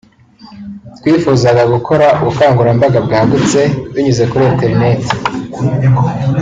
[0.97, 3.59] “Twifuzaga gukora ubukangurambaga bwagutse
[3.93, 5.01] binyuze kuri internet